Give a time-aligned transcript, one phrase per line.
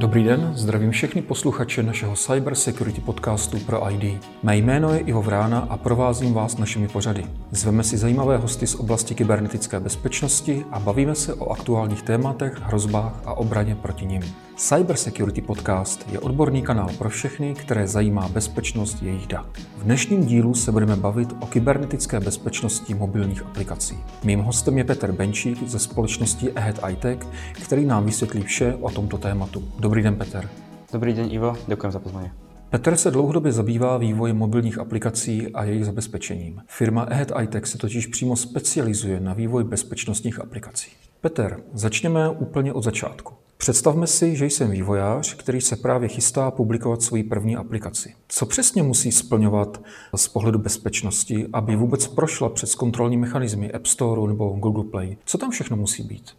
[0.00, 4.22] Dobrý den, zdravím všechny posluchače našeho Cyber Security podcastu pro ID.
[4.42, 7.24] Mé jméno je Ivo Vrána a provázím vás našimi pořady.
[7.50, 13.22] Zveme si zajímavé hosty z oblasti kybernetické bezpečnosti a bavíme se o aktuálních tématech, hrozbách
[13.24, 14.22] a obraně proti nim.
[14.56, 19.46] Cyber Security Podcast je odborný kanál pro všechny, které zajímá bezpečnost jejich dat.
[19.78, 23.98] V dnešním dílu se budeme bavit o kybernetické bezpečnosti mobilních aplikací.
[24.24, 27.18] Mým hostem je Petr Benčík ze společnosti Ahead iTech,
[27.52, 29.62] který nám vysvětlí vše o tomto tématu.
[29.78, 30.48] Dobrý den, Petr.
[30.92, 32.30] Dobrý den, Ivo, děkuji za pozvání.
[32.70, 36.62] Petr se dlouhodobě zabývá vývojem mobilních aplikací a jejich zabezpečením.
[36.66, 40.90] Firma Ahead iTech se totiž přímo specializuje na vývoj bezpečnostních aplikací.
[41.20, 43.34] Petr, začněme úplně od začátku.
[43.56, 48.14] Představme si, že jsem vývojář, který se právě chystá publikovat svoji první aplikaci.
[48.28, 49.82] Co přesně musí splňovat
[50.16, 55.16] z pohledu bezpečnosti, aby vůbec prošla přes kontrolní mechanismy App Store nebo Google Play?
[55.24, 56.30] Co tam všechno musí být?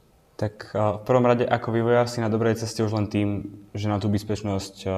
[0.41, 4.01] Tak v prvom rade ako vývojár si na dobrej ceste už len tým, že na
[4.01, 4.89] tú bezpečnosť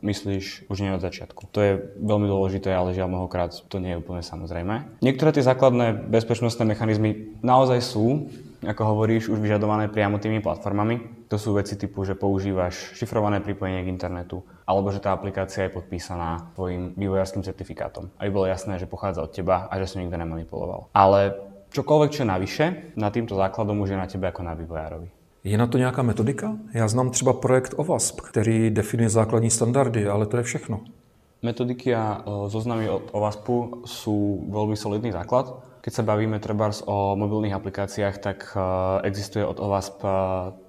[0.00, 1.52] myslíš už nie od začiatku.
[1.52, 5.04] To je veľmi dôležité, ale žiaľ mnohokrát to nie je úplne samozrejme.
[5.04, 8.32] Niektoré tie základné bezpečnostné mechanizmy naozaj sú,
[8.64, 11.28] ako hovoríš, už vyžadované priamo tými platformami.
[11.28, 15.76] To sú veci typu, že používaš šifrované pripojenie k internetu, alebo že tá aplikácia je
[15.76, 18.08] podpísaná tvojim vývojárským certifikátom.
[18.16, 20.88] Aby bolo jasné, že pochádza od teba a že si nikto nemanipuloval.
[20.96, 21.36] Ale
[21.70, 22.64] čokoľvek, čo je navyše,
[22.96, 25.08] nad týmto základom už je na tebe ako na vývojárovi.
[25.46, 26.56] Je na to nějaká metodika?
[26.74, 30.80] Já znám třeba projekt OWASP, který definuje základní standardy, ale to je všechno.
[31.42, 35.62] Metodiky a e, zoznamy od OWASPu sú veľmi solidný základ.
[35.86, 38.58] Keď sa bavíme trebárs o mobilných aplikáciách, tak e,
[39.06, 40.10] existuje od OWASP e,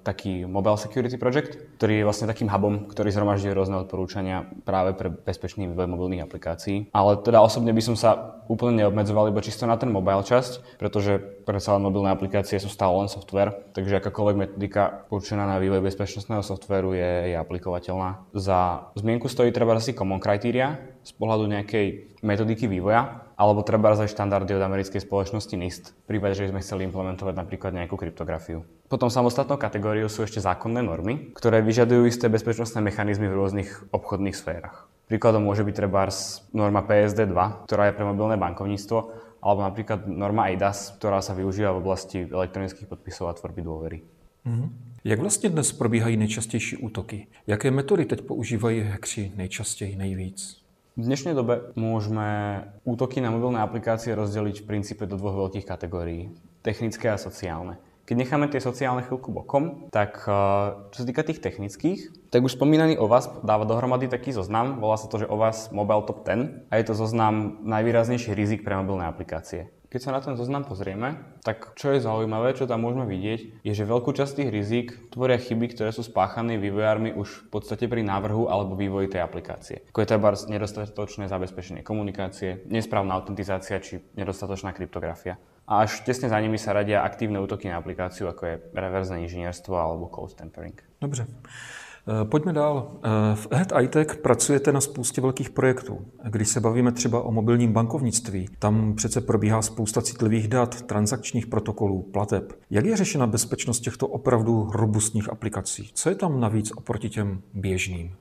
[0.06, 5.10] taký Mobile Security Project, ktorý je vlastne takým hubom, ktorý zhromažďuje rôzne odporúčania práve pre
[5.10, 6.94] bezpečný vývoj mobilných aplikácií.
[6.94, 11.18] Ale teda osobne by som sa úplne neobmedzoval iba čisto na ten mobile časť, pretože
[11.42, 16.46] predsa len mobilné aplikácie sú stále len software, takže akákoľvek metodika určená na vývoj bezpečnostného
[16.46, 18.22] softwaru je, je aplikovateľná.
[18.38, 21.86] Za zmienku stojí treba asi Common Criteria z pohľadu nejakej
[22.22, 26.90] metodiky vývoja, alebo treba aj štandardy od americkej spoločnosti NIST, v prípade, že sme chceli
[26.90, 28.66] implementovať napríklad nejakú kryptografiu.
[28.90, 34.34] Potom samostatnou kategóriou sú ešte zákonné normy, ktoré vyžadujú isté bezpečnostné mechanizmy v rôznych obchodných
[34.34, 34.90] sférach.
[35.06, 36.10] Príkladom môže byť treba
[36.50, 38.98] norma PSD2, ktorá je pre mobilné bankovníctvo,
[39.38, 43.98] alebo napríklad norma EIDAS, ktorá sa využíva v oblasti elektronických podpisov a tvorby dôvery.
[44.46, 44.68] Mm-hmm.
[45.04, 47.26] Jak vlastně dnes probíhají nejčastější útoky?
[47.46, 50.67] Jaké metody teď používají hackři nejčastěji, nejvíc?
[50.98, 56.34] V dnešnej dobe môžeme útoky na mobilné aplikácie rozdeliť v princípe do dvoch veľkých kategórií.
[56.66, 57.78] Technické a sociálne.
[58.08, 60.32] Keď necháme tie sociálne chvíľku bokom, tak eh,
[60.96, 65.12] čo sa týka tých technických, tak už spomínaný OWASP dáva dohromady taký zoznam, volá sa
[65.12, 69.68] to, že OWASP Mobile Top 10 a je to zoznam najvýraznejších rizik pre mobilné aplikácie.
[69.92, 73.72] Keď sa na ten zoznam pozrieme, tak čo je zaujímavé, čo tam môžeme vidieť, je,
[73.72, 78.04] že veľkú časť tých rizik tvoria chyby, ktoré sú spáchané vývojármi už v podstate pri
[78.04, 79.84] návrhu alebo vývoji tej aplikácie.
[79.92, 85.40] Ako je treba nedostatočné zabezpečenie komunikácie, nesprávna autentizácia či nedostatočná kryptografia.
[85.68, 89.76] A až tesne za nimi sa radia aktívne útoky na aplikáciu, ako je reverzné inžinierstvo
[89.76, 90.80] alebo code tampering.
[91.00, 91.26] Dobře.
[92.08, 92.90] Eh, pojďme dál.
[93.04, 96.06] Eh, v Head iTech pracujete na spoustě velkých projektů.
[96.24, 102.02] Když se bavíme třeba o mobilním bankovnictví, tam přece probíhá spousta citlivých dat, transakčních protokolů,
[102.02, 102.52] plateb.
[102.70, 105.90] Jak je řešena bezpečnost těchto opravdu robustních aplikací?
[105.94, 108.16] Co je tam navíc oproti těm běžným?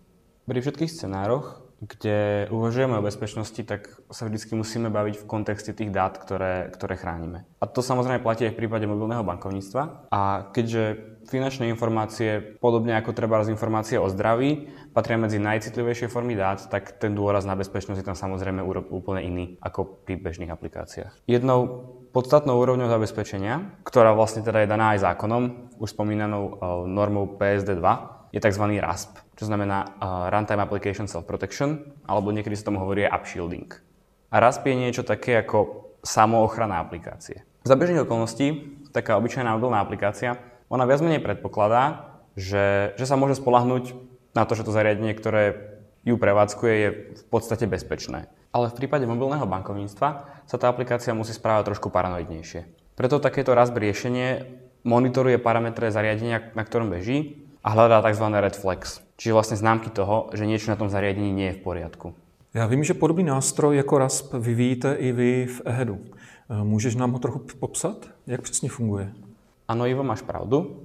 [0.48, 5.94] Pri všetkých scenároch kde uvažujeme o bezpečnosti, tak sa vždy musíme baviť v kontexte tých
[5.94, 7.46] dát, ktoré, ktoré chránime.
[7.62, 10.10] A to samozrejme platí aj v prípade mobilného bankovníctva.
[10.10, 10.98] A keďže
[11.30, 16.98] finančné informácie, podobne ako treba z informácie o zdraví, patria medzi najcitlivejšie formy dát, tak
[16.98, 21.30] ten dôraz na bezpečnosť je tam samozrejme úplne iný ako pri bežných aplikáciách.
[21.30, 26.56] Jednou podstatnou úrovňou zabezpečenia, ktorá vlastne teda je daná aj zákonom, už spomínanou eh,
[26.90, 28.64] normou PSD 2, je tzv.
[28.80, 33.72] RASP, čo znamená uh, Runtime Application Self-Protection, alebo niekedy sa tomu hovorí upshielding.
[34.32, 37.48] A RASP je niečo také ako samoochrana aplikácie.
[37.64, 43.40] Za bežných okolností, taká obyčajná mobilná aplikácia, ona viac menej predpokladá, že, že sa môže
[43.40, 43.96] spolahnúť
[44.36, 48.32] na to, že to zariadenie, ktoré ju prevádzkuje, je v podstate bezpečné.
[48.56, 50.08] Ale v prípade mobilného bankovníctva
[50.48, 52.68] sa tá aplikácia musí správať trošku paranoidnejšie.
[52.96, 54.48] Preto takéto RASP riešenie
[54.88, 58.26] monitoruje parametre zariadenia, na ktorom beží a hľadá tzv.
[58.38, 62.14] red flags, čiže vlastne známky toho, že niečo na tom zariadení nie je v poriadku.
[62.54, 66.00] Já vím, že podobný nástroj jako RASP vyvíjíte i vy v EHEDu.
[66.64, 68.06] Můžeš nám ho trochu popsat?
[68.28, 69.14] Jak přesně funguje?
[69.68, 70.82] Ano, Ivo, máš pravdu.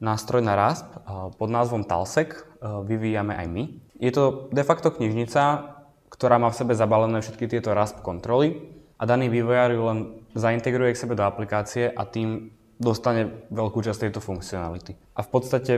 [0.00, 1.00] Nástroj na RASP eh,
[1.38, 3.68] pod názvom Talsec eh, vyvíjame aj my.
[4.00, 5.72] Je to de facto knižnica,
[6.12, 8.60] ktorá má v sebe zabalené všetky tieto RASP kontroly
[9.00, 9.98] a daný vývojár ju len
[10.36, 15.00] zaintegruje k sebe do aplikácie a tým dostane veľkú časť tejto funkcionality.
[15.16, 15.72] A v podstate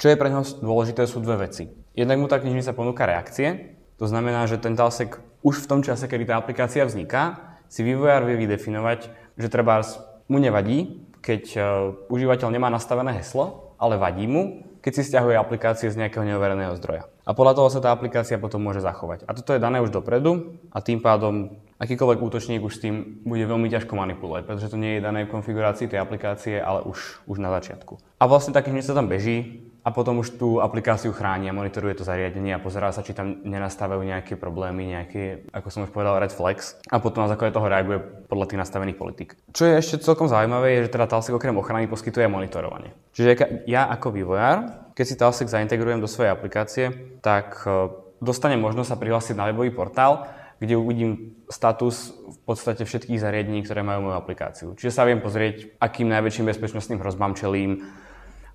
[0.00, 1.68] Čo je pre neho dôležité sú dve veci.
[1.92, 6.08] Jednak mu tá knižnica ponúka reakcie, to znamená, že ten talsek už v tom čase,
[6.08, 9.84] kedy tá aplikácia vzniká, si vývojár vie vydefinovať, že treba
[10.24, 11.64] mu nevadí, keď uh,
[12.08, 17.04] užívateľ nemá nastavené heslo, ale vadí mu, keď si stiahuje aplikácie z nejakého neovereného zdroja.
[17.28, 19.28] A podľa toho sa tá aplikácia potom môže zachovať.
[19.28, 23.44] A toto je dané už dopredu a tým pádom akýkoľvek útočník už s tým bude
[23.44, 27.36] veľmi ťažko manipulovať, pretože to nie je dané v konfigurácii tej aplikácie, ale už, už
[27.36, 28.00] na začiatku.
[28.16, 32.04] A vlastne takých sa tam beží, a potom už tú aplikáciu chráni a monitoruje to
[32.04, 36.32] zariadenie a pozerá sa, či tam nenastávajú nejaké problémy, nejaké, ako som už povedal, red
[36.32, 37.98] flags a potom na základe toho reaguje
[38.28, 39.28] podľa tých nastavených politik.
[39.56, 42.92] Čo je ešte celkom zaujímavé, je, že teda Talsek okrem ochrany poskytuje monitorovanie.
[43.16, 47.88] Čiže ja ako vývojár, keď si Talsek zaintegrujem do svojej aplikácie, tak e,
[48.20, 50.28] dostane možnosť sa prihlásiť na webový portál,
[50.60, 54.68] kde uvidím status v podstate všetkých zariadení, ktoré majú moju aplikáciu.
[54.76, 57.80] Čiže sa viem pozrieť, akým najväčším bezpečnostným hrozbám čelím,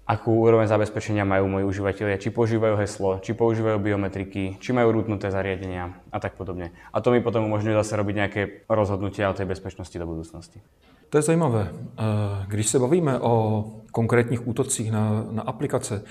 [0.05, 5.33] akú úroveň zabezpečenia majú moji užívateľia, či používajú heslo, či používajú biometriky, či majú rútnuté
[5.33, 6.69] zariadenia a tak podobne.
[6.93, 10.61] A to mi potom umožňuje zase robiť nejaké rozhodnutia o tej bezpečnosti do budúcnosti.
[11.09, 11.73] To je zajímavé.
[11.73, 12.03] Eh,
[12.47, 16.03] když se bavíme o konkrétních útocích na, na aplikace,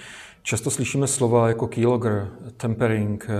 [0.42, 3.34] často slyšíme slova jako keylogger, tempering, eh,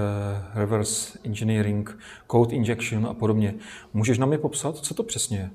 [0.54, 1.98] reverse engineering,
[2.30, 3.54] code injection a podobně.
[3.94, 5.50] Můžeš nám je popsat, co to přesně je?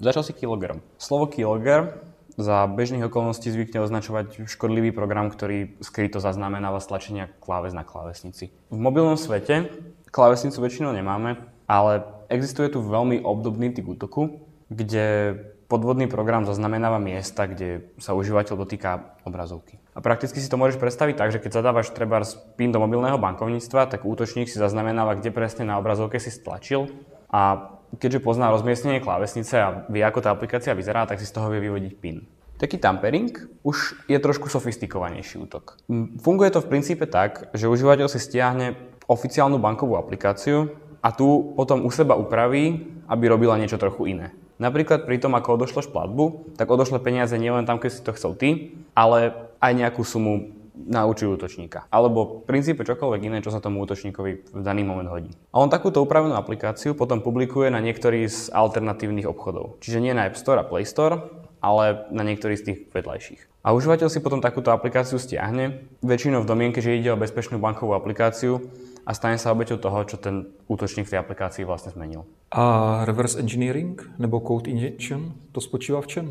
[0.00, 0.80] Začal si keyloggerom.
[0.98, 1.94] Slovo keylogger
[2.38, 8.54] za bežných okolností zvykne označovať škodlivý program, ktorý skryto zaznamenáva stlačenia kláves na klávesnici.
[8.70, 9.74] V mobilnom svete
[10.14, 15.34] klávesnicu väčšinou nemáme, ale existuje tu veľmi obdobný typ útoku, kde
[15.66, 19.76] podvodný program zaznamenáva miesta, kde sa užívateľ dotýka obrazovky.
[19.92, 22.22] A prakticky si to môžeš predstaviť tak, že keď zadávaš treba
[22.54, 26.88] PIN do mobilného bankovníctva, tak útočník si zaznamenáva, kde presne na obrazovke si stlačil
[27.28, 31.48] a keďže pozná rozmiestnenie klávesnice a vie, ako tá aplikácia vyzerá, tak si z toho
[31.48, 32.28] vie vyvodiť PIN.
[32.58, 33.30] Taký tampering
[33.62, 35.78] už je trošku sofistikovanejší útok.
[36.20, 38.74] Funguje to v princípe tak, že užívateľ si stiahne
[39.06, 44.34] oficiálnu bankovú aplikáciu a tu potom u seba upraví, aby robila niečo trochu iné.
[44.58, 48.34] Napríklad pri tom, ako odošleš platbu, tak odošle peniaze nielen tam, keď si to chcel
[48.34, 49.30] ty, ale
[49.62, 51.90] aj nejakú sumu naučí útočníka.
[51.90, 55.34] Alebo v princípe čokoľvek iné, čo sa tomu útočníkovi v daný moment hodí.
[55.50, 59.82] A on takúto upravenú aplikáciu potom publikuje na niektorý z alternatívnych obchodov.
[59.82, 61.18] Čiže nie na App Store a Play Store,
[61.58, 63.66] ale na niektorý z tých vedľajších.
[63.66, 67.98] A užívateľ si potom takúto aplikáciu stiahne, väčšinou v domienke, že ide o bezpečnú bankovú
[67.98, 68.62] aplikáciu
[69.02, 72.22] a stane sa obeťou toho, čo ten útočník v tej aplikácii vlastne zmenil.
[72.54, 76.26] A reverse engineering nebo code injection, to spočíva v čem?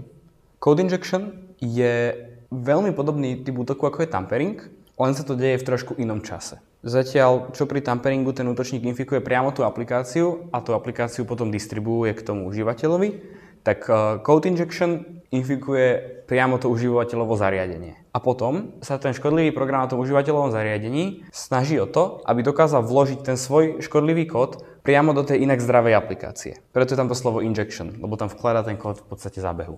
[0.58, 2.16] Code injection je
[2.52, 4.58] veľmi podobný typ útoku, ako je tampering,
[4.98, 6.58] len sa to deje v trošku inom čase.
[6.82, 12.18] Zatiaľ, čo pri tamperingu ten útočník infikuje priamo tú aplikáciu a tú aplikáciu potom distribuuje
[12.18, 13.10] k tomu užívateľovi,
[13.62, 18.00] tak uh, code injection infikuje priamo to užívateľovo zariadenie.
[18.16, 22.82] A potom sa ten škodlivý program na tom užívateľovom zariadení snaží o to, aby dokázal
[22.88, 26.64] vložiť ten svoj škodlivý kód priamo do tej inak zdravej aplikácie.
[26.72, 29.76] Preto je tam to slovo injection, lebo tam vkladá ten kód v podstate zábehu.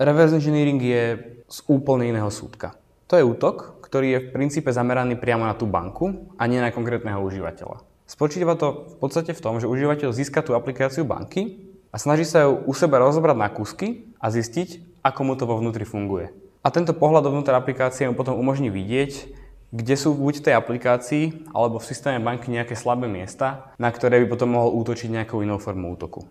[0.00, 1.02] Reverse engineering je
[1.46, 2.72] z úplne iného súdka.
[3.12, 6.72] To je útok, ktorý je v princípe zameraný priamo na tú banku a nie na
[6.72, 7.84] konkrétneho užívateľa.
[8.08, 12.48] Spočíva to v podstate v tom, že užívateľ získa tú aplikáciu banky a snaží sa
[12.48, 16.32] ju u seba rozobrať na kúsky a zistiť, ako mu to vo vnútri funguje.
[16.64, 19.28] A tento pohľad dovnútra aplikácie mu potom umožní vidieť,
[19.72, 24.24] kde sú buď v tej aplikácii alebo v systéme banky nejaké slabé miesta, na ktoré
[24.24, 26.28] by potom mohol útočiť nejakou inou formou útoku.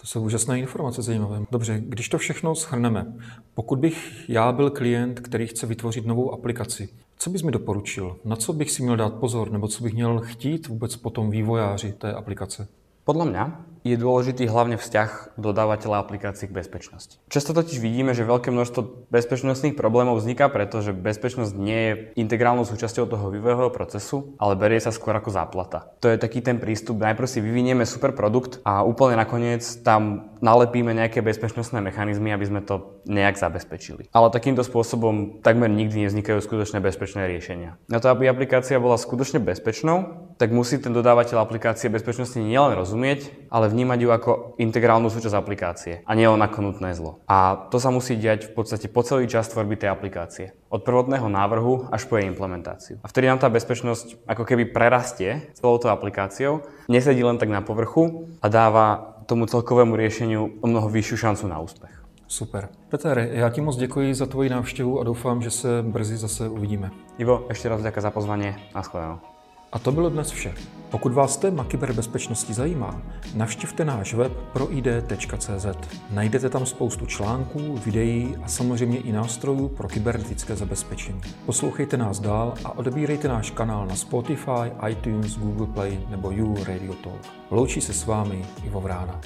[0.00, 1.42] To jsou úžasné informace, zajímavé.
[1.50, 3.06] Dobře, když to všechno shrneme,
[3.54, 6.88] pokud bych já byl klient, který chce vytvořit novou aplikaci,
[7.18, 8.16] co bys mi doporučil?
[8.24, 11.92] Na co bych si měl dát pozor, nebo co bych měl chtít vůbec potom vývojáři
[11.92, 12.68] té aplikace?
[13.04, 13.44] Podľa mňa
[13.80, 17.16] je dôležitý hlavne vzťah dodávateľa aplikácií k bezpečnosti.
[17.32, 22.68] Často totiž vidíme, že veľké množstvo bezpečnostných problémov vzniká preto, že bezpečnosť nie je integrálnou
[22.68, 25.96] súčasťou toho vývojového procesu, ale berie sa skôr ako záplata.
[26.04, 30.92] To je taký ten prístup, najprv si vyvinieme super produkt a úplne nakoniec tam nalepíme
[30.92, 34.08] nejaké bezpečnostné mechanizmy, aby sme to nejak zabezpečili.
[34.12, 37.76] Ale takýmto spôsobom takmer nikdy nevznikajú skutočné bezpečné riešenia.
[37.88, 43.52] Na to, aby aplikácia bola skutočne bezpečnou, tak musí ten dodávateľ aplikácie bezpečnosti nielen rozumieť,
[43.52, 47.22] ale vnímať ju ako integrálnu súčasť aplikácie a nie len ako nutné zlo.
[47.30, 50.52] A to sa musí diať v podstate po celý čas tvorby tej aplikácie.
[50.68, 52.98] Od prvotného návrhu až po jej implementáciu.
[53.00, 57.62] A vtedy nám tá bezpečnosť ako keby prerastie celou tou aplikáciou, nesedí len tak na
[57.62, 61.94] povrchu a dáva tomu celkovému riešeniu o mnoho vyššiu šancu na úspech.
[62.30, 62.68] Super.
[62.88, 66.90] Peter, já ti moc děkuji za tvoji návštěvu a doufám, že se brzy zase uvidíme.
[67.18, 68.54] Ivo, ešte raz ďakujem za pozvanie.
[68.74, 69.39] Naschledanou.
[69.72, 70.54] A to bylo dnes vše.
[70.90, 73.02] Pokud vás téma kyberbezpečnosti zajímá,
[73.34, 75.66] navštivte náš web proid.cz.
[76.10, 81.20] Najdete tam spoustu článků, videí a samozřejmě i nástrojů pro kybernetické zabezpečení.
[81.46, 86.94] Poslouchejte nás dál a odebírejte náš kanál na Spotify, iTunes, Google Play nebo You Radio
[86.94, 87.20] Talk.
[87.50, 89.20] Loučí se s vámi Ivo Vrána.